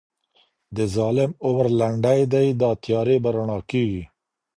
د 0.75 0.77
ظالم 0.95 1.31
عمر 1.45 1.67
لنډی 1.79 2.21
دی 2.33 2.47
دا 2.61 2.71
تیارې 2.83 3.17
به 3.23 3.29
رڼا 3.35 3.59
کیږي 3.71 4.03